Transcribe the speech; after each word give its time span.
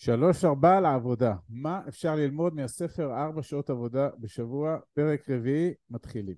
שלוש 0.00 0.44
ארבע 0.44 0.80
לעבודה. 0.80 1.34
מה 1.48 1.80
אפשר 1.88 2.14
ללמוד 2.14 2.54
מהספר 2.54 3.12
ארבע 3.24 3.42
שעות 3.42 3.70
עבודה 3.70 4.08
בשבוע, 4.18 4.76
פרק 4.94 5.30
רביעי, 5.30 5.72
מתחילים. 5.90 6.34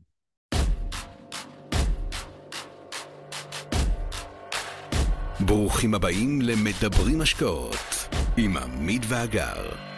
ברוכים 5.47 5.95
הבאים 5.95 6.43
למדברים 6.43 7.21
השקעות 7.21 7.77
עם 8.37 8.57
עמית 8.57 9.03
ואגר. 9.09 9.90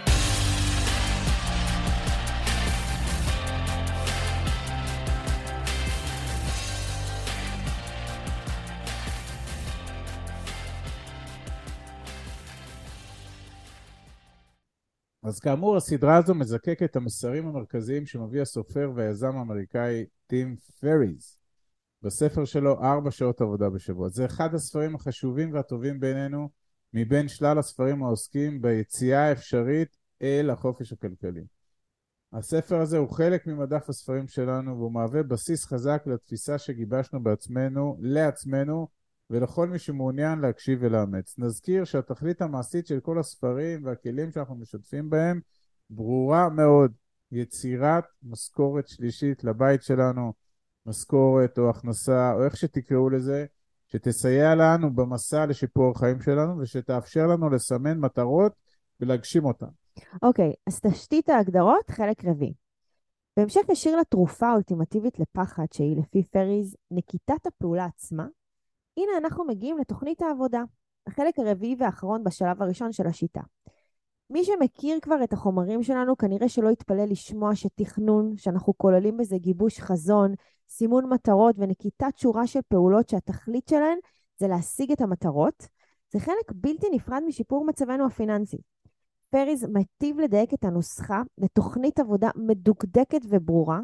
אז 15.23 15.41
כאמור, 15.41 15.77
הסדרה 15.77 16.17
הזו 16.17 16.35
מזקקת 16.35 16.83
את 16.83 16.97
המסרים 16.97 17.47
המרכזיים 17.47 18.07
שמביא 18.07 18.43
הסופר 18.43 18.91
והיזם 18.95 19.37
האמריקאי 19.37 20.05
טים 20.27 20.57
פריז 20.81 21.39
בספר 22.03 22.45
שלו 22.45 22.83
ארבע 22.83 23.11
שעות 23.11 23.41
עבודה 23.41 23.71
בשבוע. 23.71 24.09
זה 24.09 24.25
אחד 24.25 24.55
הספרים 24.55 24.95
החשובים 24.95 25.53
והטובים 25.53 26.01
בינינו 26.01 26.49
מבין 26.95 27.29
שלל 27.29 27.59
הספרים 27.59 28.03
העוסקים 28.03 28.63
ביציאה 28.63 29.29
האפשרית 29.29 29.97
אל 30.23 30.51
החופש 30.51 30.93
הכלכלי. 30.93 31.45
הספר 32.33 32.81
הזה 32.81 32.99
הוא 32.99 33.11
חלק 33.11 33.47
ממדף 33.47 33.89
הספרים 33.89 34.29
שלנו 34.29 34.77
והוא 34.77 34.93
מהווה 34.93 35.23
בסיס 35.23 35.65
חזק 35.65 36.03
לתפיסה 36.07 36.59
שגיבשנו 36.59 37.23
בעצמנו, 37.23 37.97
לעצמנו, 38.01 38.89
ולכל 39.31 39.69
מי 39.69 39.79
שמעוניין 39.79 40.39
להקשיב 40.39 40.79
ולאמץ. 40.83 41.39
נזכיר 41.39 41.85
שהתכלית 41.85 42.43
המעשית 42.43 42.87
של 42.87 43.01
כל 43.01 43.19
הספרים 43.19 43.85
והכלים 43.85 44.31
שאנחנו 44.31 44.55
משתפים 44.55 45.11
בהם 45.11 45.41
ברורה 45.91 46.49
מאוד. 46.49 46.93
יצירת 47.33 48.05
משכורת 48.23 48.89
שלישית 48.89 49.45
לבית 49.45 49.83
שלנו, 49.83 50.33
משכורת 50.87 51.59
או 51.59 51.71
הכנסה, 51.71 52.33
או 52.33 52.45
איך 52.45 52.57
שתקראו 52.57 53.11
לזה, 53.11 53.47
שתסייע 53.89 54.55
לנו 54.55 54.95
במסע 54.95 55.47
לשיפור 55.47 55.91
החיים 55.91 56.21
שלנו 56.21 56.59
ושתאפשר 56.59 57.27
לנו 57.27 57.51
לסמן 57.51 57.99
מטרות 57.99 58.53
ולהגשים 59.01 59.45
אותן. 59.45 59.67
אוקיי, 60.23 60.51
okay, 60.51 60.55
אז 60.67 60.81
תשתית 60.81 61.29
ההגדרות, 61.29 61.91
חלק 61.91 62.25
רביעי. 62.25 62.55
בהמשך 63.37 63.61
ישיר 63.69 63.97
לתרופה 63.97 64.49
האולטימטיבית 64.49 65.19
לפחד, 65.19 65.67
שהיא 65.73 65.97
לפי 65.97 66.25
פריז 66.25 66.77
נקיטת 66.91 67.47
הפעולה 67.47 67.85
עצמה, 67.85 68.27
הנה 68.97 69.13
אנחנו 69.19 69.45
מגיעים 69.45 69.79
לתוכנית 69.79 70.23
העבודה, 70.23 70.63
החלק 71.07 71.39
הרביעי 71.39 71.77
והאחרון 71.79 72.25
בשלב 72.25 72.63
הראשון 72.63 72.93
של 72.93 73.07
השיטה. 73.07 73.41
מי 74.31 74.45
שמכיר 74.45 74.99
כבר 75.03 75.25
את 75.25 75.33
החומרים 75.33 75.83
שלנו, 75.83 76.17
כנראה 76.17 76.49
שלא 76.49 76.69
יתפלא 76.69 77.05
לשמוע 77.05 77.55
שתכנון, 77.55 78.37
שאנחנו 78.37 78.79
כוללים 78.79 79.17
בזה 79.17 79.39
גיבוש 79.39 79.81
חזון, 79.81 80.35
סימון 80.69 81.09
מטרות 81.09 81.55
ונקיטת 81.59 82.17
שורה 82.17 82.47
של 82.47 82.61
פעולות 82.69 83.09
שהתכלית 83.09 83.69
שלהן 83.69 83.99
זה 84.37 84.49
להשיג 84.49 84.93
את 84.93 85.01
המטרות, 85.01 85.67
זה 86.13 86.21
חלק 86.21 86.53
בלתי 86.55 86.87
נפרד 86.93 87.23
משיפור 87.27 87.65
מצבנו 87.65 88.07
הפיננסי. 88.07 88.59
פריז 89.31 89.67
מטיב 89.73 90.21
לדייק 90.21 90.55
את 90.55 90.65
הנוסחה 90.65 91.23
לתוכנית 91.39 92.01
עבודה 92.01 92.31
מדוקדקת 92.37 93.21
וברורה, 93.29 93.81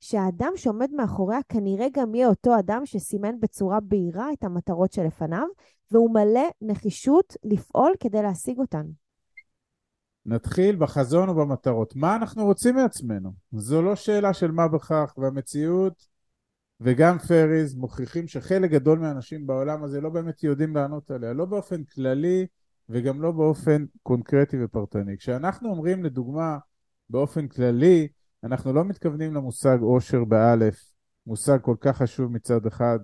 שהאדם 0.00 0.52
שעומד 0.56 0.90
מאחוריה 0.92 1.38
כנראה 1.48 1.86
גם 1.92 2.14
יהיה 2.14 2.28
אותו 2.28 2.58
אדם 2.58 2.86
שסימן 2.86 3.40
בצורה 3.40 3.80
בהירה 3.80 4.32
את 4.32 4.44
המטרות 4.44 4.92
שלפניו, 4.92 5.46
והוא 5.90 6.14
מלא 6.14 6.48
נחישות 6.62 7.36
לפעול 7.44 7.92
כדי 8.00 8.22
להשיג 8.22 8.58
אותן. 8.58 8.86
נתחיל 10.26 10.76
בחזון 10.76 11.28
ובמטרות. 11.28 11.96
מה 11.96 12.16
אנחנו 12.16 12.44
רוצים 12.44 12.74
מעצמנו? 12.74 13.32
זו 13.52 13.82
לא 13.82 13.96
שאלה 13.96 14.34
של 14.34 14.50
מה 14.50 14.68
בכך, 14.68 15.14
והמציאות 15.18 16.06
וגם 16.80 17.18
פריז 17.18 17.74
מוכיחים 17.74 18.28
שחלק 18.28 18.70
גדול 18.70 18.98
מהאנשים 18.98 19.46
בעולם 19.46 19.84
הזה 19.84 20.00
לא 20.00 20.10
באמת 20.10 20.42
יודעים 20.42 20.76
לענות 20.76 21.10
עליה, 21.10 21.32
לא 21.32 21.44
באופן 21.44 21.84
כללי 21.84 22.46
וגם 22.88 23.22
לא 23.22 23.32
באופן 23.32 23.84
קונקרטי 24.02 24.64
ופרטני. 24.64 25.16
כשאנחנו 25.18 25.70
אומרים 25.70 26.04
לדוגמה 26.04 26.58
באופן 27.10 27.48
כללי, 27.48 28.08
אנחנו 28.44 28.72
לא 28.72 28.84
מתכוונים 28.84 29.34
למושג 29.34 29.78
עושר 29.80 30.24
באלף, 30.24 30.92
מושג 31.26 31.58
כל 31.62 31.76
כך 31.80 31.96
חשוב 31.96 32.32
מצד 32.32 32.66
אחד, 32.66 32.98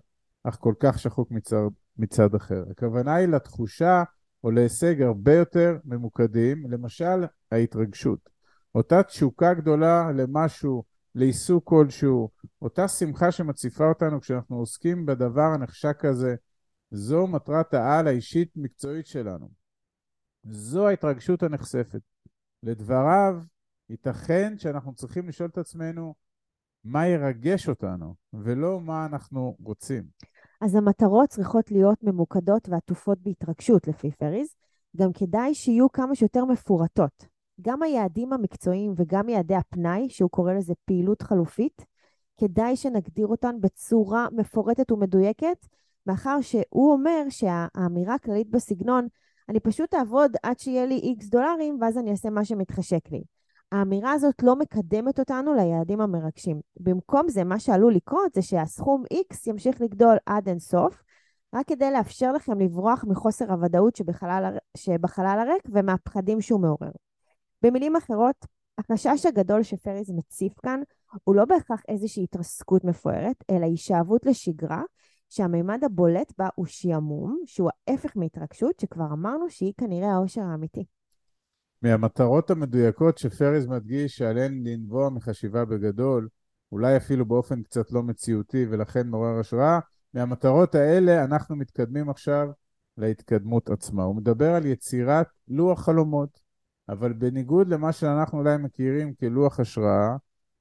אך 0.44 0.56
כל 0.60 0.74
כך 0.80 0.98
שחוק 0.98 1.30
מצד, 1.30 1.56
מצד 1.98 2.34
אחר. 2.34 2.64
הכוונה 2.70 3.14
היא 3.14 3.28
לתחושה 3.28 4.02
או 4.44 4.50
להישג 4.50 5.02
הרבה 5.02 5.34
יותר 5.34 5.76
ממוקדים, 5.84 6.70
למשל 6.70 7.24
ההתרגשות. 7.52 8.28
אותה 8.74 9.02
תשוקה 9.02 9.54
גדולה 9.54 10.12
למשהו, 10.12 10.84
לעיסוק 11.14 11.64
כלשהו, 11.68 12.30
אותה 12.62 12.88
שמחה 12.88 13.32
שמציפה 13.32 13.88
אותנו 13.88 14.20
כשאנחנו 14.20 14.56
עוסקים 14.56 15.06
בדבר 15.06 15.42
הנחשק 15.54 16.04
הזה, 16.04 16.34
זו 16.90 17.26
מטרת 17.26 17.74
העל 17.74 18.08
האישית-מקצועית 18.08 19.06
שלנו. 19.06 19.48
זו 20.44 20.88
ההתרגשות 20.88 21.42
הנחשפת. 21.42 22.00
לדבריו, 22.62 23.34
ייתכן 23.90 24.58
שאנחנו 24.58 24.94
צריכים 24.94 25.28
לשאול 25.28 25.48
את 25.48 25.58
עצמנו 25.58 26.14
מה 26.84 27.06
ירגש 27.06 27.68
אותנו, 27.68 28.14
ולא 28.32 28.80
מה 28.80 29.06
אנחנו 29.06 29.56
רוצים. 29.60 30.04
אז 30.60 30.74
המטרות 30.74 31.28
צריכות 31.28 31.70
להיות 31.70 32.02
ממוקדות 32.02 32.68
ועטופות 32.68 33.18
בהתרגשות, 33.22 33.88
לפי 33.88 34.10
פריז. 34.10 34.54
גם 34.96 35.12
כדאי 35.12 35.54
שיהיו 35.54 35.92
כמה 35.92 36.14
שיותר 36.14 36.44
מפורטות. 36.44 37.26
גם 37.60 37.82
היעדים 37.82 38.32
המקצועיים 38.32 38.92
וגם 38.96 39.28
יעדי 39.28 39.54
הפנאי, 39.54 40.08
שהוא 40.08 40.30
קורא 40.30 40.52
לזה 40.52 40.74
פעילות 40.84 41.22
חלופית, 41.22 41.84
כדאי 42.40 42.76
שנגדיר 42.76 43.26
אותן 43.26 43.56
בצורה 43.60 44.26
מפורטת 44.32 44.92
ומדויקת, 44.92 45.66
מאחר 46.06 46.40
שהוא 46.40 46.92
אומר 46.92 47.24
שהאמירה 47.28 48.14
הכללית 48.14 48.50
בסגנון, 48.50 49.06
אני 49.48 49.60
פשוט 49.60 49.94
אעבוד 49.94 50.36
עד 50.42 50.58
שיהיה 50.58 50.86
לי 50.86 50.94
איקס 50.94 51.28
דולרים, 51.28 51.78
ואז 51.80 51.98
אני 51.98 52.10
אעשה 52.10 52.30
מה 52.30 52.44
שמתחשק 52.44 53.12
לי. 53.12 53.24
האמירה 53.74 54.12
הזאת 54.12 54.42
לא 54.42 54.56
מקדמת 54.56 55.18
אותנו 55.18 55.54
ליעדים 55.54 56.00
המרגשים. 56.00 56.60
במקום 56.80 57.28
זה, 57.28 57.44
מה 57.44 57.58
שעלול 57.58 57.94
לקרות 57.94 58.34
זה 58.34 58.42
שהסכום 58.42 59.04
X 59.12 59.36
ימשיך 59.46 59.80
לגדול 59.80 60.16
עד 60.26 60.48
אינסוף, 60.48 61.02
רק 61.54 61.68
כדי 61.68 61.90
לאפשר 61.90 62.32
לכם 62.32 62.60
לברוח 62.60 63.04
מחוסר 63.08 63.52
הוודאות 63.52 63.96
שבחלל, 63.96 64.56
שבחלל 64.76 65.38
הריק 65.40 65.62
ומהפחדים 65.68 66.40
שהוא 66.40 66.60
מעורר. 66.60 66.90
במילים 67.62 67.96
אחרות, 67.96 68.46
החשש 68.78 69.26
הגדול 69.26 69.62
שפריז 69.62 70.10
מציף 70.10 70.52
כאן 70.62 70.80
הוא 71.24 71.34
לא 71.34 71.44
בהכרח 71.44 71.82
איזושהי 71.88 72.24
התרסקות 72.24 72.84
מפוארת, 72.84 73.44
אלא 73.50 73.64
הישאבות 73.64 74.26
לשגרה, 74.26 74.82
שהמימד 75.30 75.84
הבולט 75.84 76.32
בה 76.38 76.48
הוא 76.54 76.66
שעמום, 76.66 77.40
שהוא 77.46 77.70
ההפך 77.88 78.12
מהתרגשות, 78.16 78.80
שכבר 78.80 79.06
אמרנו 79.12 79.50
שהיא 79.50 79.72
כנראה 79.78 80.12
העושר 80.12 80.42
האמיתי. 80.42 80.84
מהמטרות 81.84 82.50
המדויקות 82.50 83.18
שפריז 83.18 83.66
מדגיש 83.66 84.16
שעליהן 84.16 84.62
לנבוע 84.66 85.10
מחשיבה 85.10 85.64
בגדול, 85.64 86.28
אולי 86.72 86.96
אפילו 86.96 87.26
באופן 87.26 87.62
קצת 87.62 87.92
לא 87.92 88.02
מציאותי 88.02 88.66
ולכן 88.70 89.08
מעורר 89.08 89.38
השראה, 89.40 89.78
מהמטרות 90.14 90.74
האלה 90.74 91.24
אנחנו 91.24 91.56
מתקדמים 91.56 92.10
עכשיו 92.10 92.48
להתקדמות 92.98 93.70
עצמה. 93.70 94.02
הוא 94.02 94.16
מדבר 94.16 94.54
על 94.54 94.66
יצירת 94.66 95.26
לוח 95.48 95.84
חלומות, 95.84 96.40
אבל 96.88 97.12
בניגוד 97.12 97.68
למה 97.68 97.92
שאנחנו 97.92 98.38
אולי 98.38 98.56
מכירים 98.56 99.14
כלוח 99.14 99.60
השראה, 99.60 100.16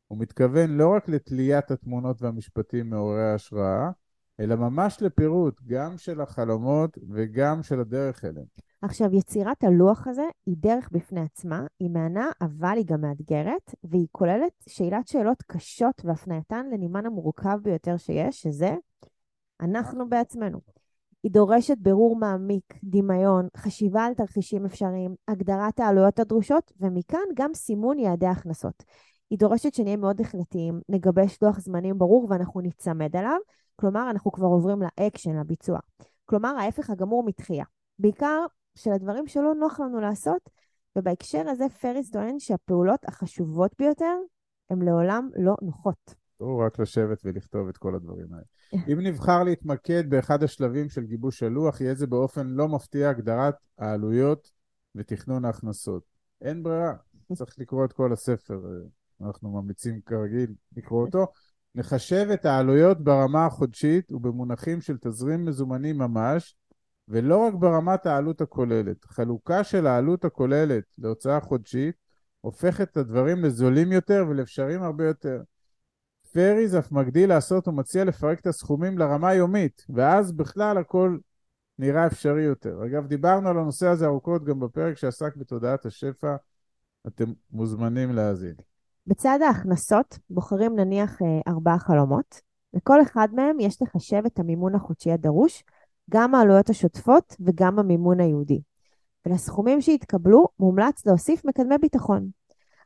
הוא 0.07 0.19
מתכוון 0.19 0.69
לא 0.69 0.93
רק 0.95 1.09
לתליית 1.09 1.71
התמונות 1.71 2.21
והמשפטים 2.21 2.89
מעוררי 2.89 3.23
ההשראה, 3.23 3.89
אלא 4.39 4.55
ממש 4.55 4.97
לפירוט 5.01 5.61
גם 5.67 5.97
של 5.97 6.21
החלומות 6.21 6.97
וגם 7.09 7.63
של 7.63 7.79
הדרך 7.79 8.25
אליהם. 8.25 8.72
עכשיו, 8.85 9.15
יצירת 9.15 9.63
הלוח 9.63 10.07
הזה 10.07 10.25
היא 10.45 10.55
דרך 10.59 10.89
בפני 10.91 11.21
עצמה, 11.21 11.65
היא 11.79 11.89
מהנה, 11.89 12.29
אבל 12.41 12.73
היא 12.77 12.85
גם 12.85 13.01
מאתגרת, 13.01 13.75
והיא 13.83 14.07
כוללת 14.11 14.51
שאלת 14.69 15.07
שאלות 15.07 15.43
קשות 15.47 16.01
והפנייתן 16.05 16.65
לנימן 16.71 17.05
המורכב 17.05 17.59
ביותר 17.61 17.97
שיש, 17.97 18.41
שזה 18.41 18.75
אנחנו 19.61 20.09
בעצמנו. 20.09 20.59
היא 21.23 21.31
דורשת 21.31 21.77
בירור 21.77 22.15
מעמיק, 22.15 22.73
דמיון, 22.83 23.47
חשיבה 23.57 24.05
על 24.05 24.13
תרחישים 24.13 24.65
אפשריים, 24.65 25.15
הגדרת 25.27 25.79
העלויות 25.79 26.19
הדרושות, 26.19 26.71
ומכאן 26.79 27.27
גם 27.33 27.53
סימון 27.53 27.99
יעדי 27.99 28.27
הכנסות. 28.27 28.83
היא 29.29 29.39
דורשת 29.39 29.73
שנהיה 29.73 29.97
מאוד 29.97 30.21
החלטיים, 30.21 30.81
נגבש 30.89 31.37
לוח 31.41 31.59
זמנים 31.59 31.97
ברור 31.97 32.27
ואנחנו 32.29 32.61
ניצמד 32.61 33.15
אליו, 33.15 33.37
כלומר, 33.75 34.09
אנחנו 34.09 34.31
כבר 34.31 34.47
עוברים 34.47 34.79
לאקשן, 34.81 35.39
לביצוע. 35.39 35.79
כלומר, 36.25 36.55
ההפך 36.59 36.89
הגמור 36.89 37.23
מתחייה. 37.23 37.65
בעיקר 37.99 38.45
של 38.75 38.91
הדברים 38.91 39.27
שלא 39.27 39.55
נוח 39.55 39.79
לנו 39.79 39.99
לעשות, 40.01 40.49
ובהקשר 40.95 41.49
הזה 41.49 41.69
פריס 41.69 42.11
טוען 42.11 42.39
שהפעולות 42.39 42.99
החשובות 43.07 43.71
ביותר 43.79 44.15
הן 44.69 44.81
לעולם 44.81 45.29
לא 45.35 45.55
נוחות. 45.61 46.15
או 46.39 46.57
רק 46.57 46.79
לשבת 46.79 47.21
ולכתוב 47.25 47.67
את 47.67 47.77
כל 47.77 47.95
הדברים 47.95 48.27
האלה. 48.33 48.45
אם 48.93 48.99
נבחר 48.99 49.43
להתמקד 49.43 50.09
באחד 50.09 50.43
השלבים 50.43 50.89
של 50.89 51.05
גיבוש 51.05 51.43
הלוח, 51.43 51.81
יהיה 51.81 51.95
זה 51.95 52.07
באופן 52.07 52.47
לא 52.47 52.67
מפתיע 52.67 53.09
הגדרת 53.09 53.55
העלויות 53.77 54.51
ותכנון 54.95 55.45
ההכנסות. 55.45 56.03
אין 56.41 56.63
ברירה, 56.63 56.93
צריך 57.37 57.55
לקרוא 57.59 57.85
את 57.85 57.93
כל 57.93 58.13
הספר, 58.13 58.61
אה, 58.65 59.27
אנחנו 59.27 59.51
ממליצים 59.51 60.01
כרגיל 60.05 60.53
לקרוא 60.77 61.01
אותו. 61.05 61.27
נחשב 61.75 62.27
את 62.33 62.45
העלויות 62.45 63.03
ברמה 63.03 63.45
החודשית 63.45 64.11
ובמונחים 64.11 64.81
של 64.81 64.97
תזרים 64.97 65.45
מזומנים 65.45 65.97
ממש, 65.97 66.55
ולא 67.07 67.37
רק 67.37 67.53
ברמת 67.53 68.05
העלות 68.05 68.41
הכוללת. 68.41 69.05
חלוקה 69.05 69.63
של 69.63 69.87
העלות 69.87 70.25
הכוללת 70.25 70.83
להוצאה 70.97 71.39
חודשית 71.39 71.95
הופכת 72.41 72.91
את 72.91 72.97
הדברים 72.97 73.43
לזולים 73.43 73.91
יותר 73.91 74.25
ולאפשריים 74.29 74.83
הרבה 74.83 75.07
יותר. 75.07 75.41
פריז 76.33 76.75
אף 76.75 76.91
מגדיל 76.91 77.29
לעשות 77.29 77.67
ומציע 77.67 78.03
לפרק 78.03 78.39
את 78.39 78.47
הסכומים 78.47 78.97
לרמה 78.97 79.29
היומית, 79.29 79.85
ואז 79.89 80.31
בכלל 80.31 80.77
הכל 80.77 81.17
נראה 81.79 82.07
אפשרי 82.07 82.43
יותר. 82.43 82.85
אגב, 82.85 83.07
דיברנו 83.07 83.49
על 83.49 83.57
הנושא 83.57 83.87
הזה 83.87 84.05
ארוכות 84.05 84.43
גם 84.43 84.59
בפרק 84.59 84.97
שעסק 84.97 85.35
בתודעת 85.35 85.85
השפע, 85.85 86.35
אתם 87.07 87.25
מוזמנים 87.51 88.11
להאזין. 88.13 88.55
בצד 89.07 89.39
ההכנסות 89.45 90.19
בוחרים 90.29 90.75
נניח 90.75 91.21
אה, 91.21 91.51
ארבעה 91.53 91.79
חלומות. 91.79 92.41
לכל 92.73 93.01
אחד 93.01 93.27
מהם 93.33 93.59
יש 93.59 93.81
לחשב 93.81 94.21
את 94.25 94.39
המימון 94.39 94.75
החודשי 94.75 95.11
הדרוש, 95.11 95.63
גם 96.09 96.35
העלויות 96.35 96.69
השוטפות 96.69 97.35
וגם 97.39 97.79
המימון 97.79 98.19
היהודי. 98.19 98.61
ולסכומים 99.25 99.81
שהתקבלו 99.81 100.47
מומלץ 100.59 101.05
להוסיף 101.05 101.45
מקדמי 101.45 101.77
ביטחון. 101.77 102.29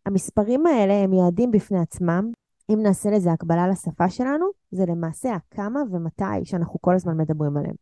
המספרים 0.05 0.65
האלה 0.65 0.93
הם 0.93 1.13
יעדים 1.13 1.51
בפני 1.51 1.79
עצמם. 1.79 2.31
אם 2.69 2.79
נעשה 2.83 3.09
לזה 3.09 3.31
הקבלה 3.31 3.67
לשפה 3.67 4.09
שלנו, 4.09 4.45
זה 4.71 4.85
למעשה 4.85 5.35
הכמה 5.35 5.79
ומתי 5.91 6.45
שאנחנו 6.45 6.81
כל 6.81 6.95
הזמן 6.95 7.17
מדברים 7.17 7.57
עליהם. 7.57 7.75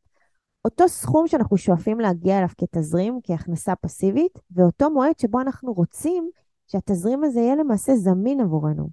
אותו 0.65 0.87
סכום 0.87 1.27
שאנחנו 1.27 1.57
שואפים 1.57 1.99
להגיע 1.99 2.37
אליו 2.37 2.49
כתזרים, 2.57 3.19
כהכנסה 3.23 3.75
פסיבית, 3.75 4.39
ואותו 4.51 4.89
מועד 4.89 5.19
שבו 5.19 5.41
אנחנו 5.41 5.73
רוצים 5.73 6.29
שהתזרים 6.67 7.23
הזה 7.23 7.39
יהיה 7.39 7.55
למעשה 7.55 7.95
זמין 7.95 8.41
עבורנו. 8.41 8.89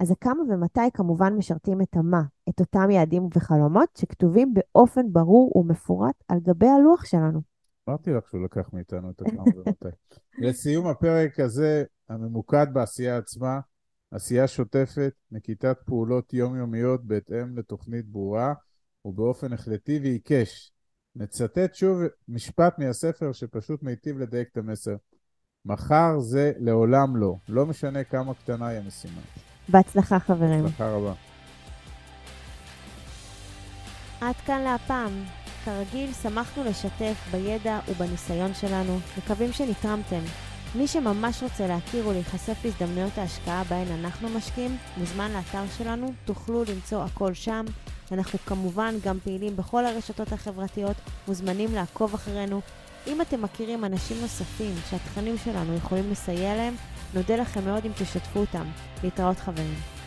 אז 0.00 0.10
הכמה 0.10 0.42
ומתי 0.48 0.90
כמובן 0.94 1.34
משרתים 1.34 1.82
את 1.82 1.96
המה, 1.96 2.22
את 2.48 2.60
אותם 2.60 2.90
יעדים 2.90 3.28
וחלומות 3.36 3.88
שכתובים 3.98 4.54
באופן 4.54 5.12
ברור 5.12 5.56
ומפורט 5.56 6.14
על 6.28 6.38
גבי 6.40 6.66
הלוח 6.66 7.04
שלנו. 7.04 7.40
אמרתי 7.88 8.10
לך 8.10 8.28
שהוא 8.28 8.44
לקח 8.44 8.70
מאיתנו 8.72 9.10
את 9.10 9.22
הכמה 9.22 9.42
ומתי. 9.42 9.96
לסיום 10.46 10.86
הפרק 10.86 11.40
הזה, 11.40 11.84
הממוקד 12.08 12.66
בעשייה 12.72 13.18
עצמה, 13.18 13.60
עשייה 14.10 14.48
שוטפת, 14.48 15.12
נקיטת 15.30 15.76
פעולות 15.84 16.34
יומיומיות 16.34 17.04
בהתאם 17.04 17.58
לתוכנית 17.58 18.06
ברורה 18.08 18.54
ובאופן 19.04 19.52
החלטי 19.52 19.98
ועיקש. 19.98 20.72
נצטט 21.16 21.74
שוב 21.74 22.00
משפט 22.28 22.78
מהספר 22.78 23.32
שפשוט 23.32 23.82
מיטיב 23.82 24.18
לדייק 24.18 24.48
את 24.52 24.56
המסר. 24.56 24.96
מחר 25.64 26.20
זה 26.20 26.52
לעולם 26.58 27.16
לא, 27.16 27.34
לא 27.48 27.66
משנה 27.66 28.04
כמה 28.04 28.34
קטנה 28.34 28.66
היא 28.66 28.78
המשימה. 28.78 29.20
בהצלחה 29.70 30.18
חברים. 30.18 30.62
בהצלחה 30.62 30.90
רבה. 30.90 31.12
עד 34.20 34.34
כאן 34.46 34.60
להפעם. 34.60 35.24
כרגיל, 35.64 36.12
שמחנו 36.22 36.64
לשתף 36.64 37.14
בידע 37.30 37.78
ובניסיון 37.88 38.54
שלנו, 38.54 38.98
מקווים 39.18 39.52
שנתרמתם. 39.52 40.20
מי 40.74 40.86
שממש 40.86 41.42
רוצה 41.42 41.66
להכיר 41.66 42.08
ולהיחשף 42.08 42.64
להזדמנויות 42.64 43.18
ההשקעה 43.18 43.64
בהן 43.64 43.86
אנחנו 44.00 44.28
משקיעים, 44.28 44.76
מוזמן 44.96 45.30
לאתר 45.30 45.62
שלנו, 45.78 46.12
תוכלו 46.24 46.64
למצוא 46.64 47.04
הכל 47.04 47.34
שם. 47.34 47.64
אנחנו 48.12 48.38
כמובן 48.46 48.94
גם 49.04 49.18
פעילים 49.24 49.56
בכל 49.56 49.86
הרשתות 49.86 50.32
החברתיות, 50.32 50.96
מוזמנים 51.28 51.74
לעקוב 51.74 52.14
אחרינו. 52.14 52.60
אם 53.06 53.20
אתם 53.20 53.42
מכירים 53.42 53.84
אנשים 53.84 54.16
נוספים 54.20 54.74
שהתכנים 54.90 55.38
שלנו 55.44 55.76
יכולים 55.76 56.10
לסייע 56.10 56.54
להם, 56.56 56.74
נודה 57.14 57.36
לכם 57.36 57.64
מאוד 57.64 57.84
אם 57.84 57.92
תשתפו 57.92 58.40
אותם. 58.40 58.64
להתראות 59.04 59.38
חברים. 59.38 59.99